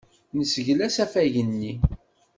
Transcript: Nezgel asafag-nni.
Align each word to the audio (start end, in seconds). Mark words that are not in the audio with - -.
Nezgel 0.37 0.79
asafag-nni. 0.87 1.73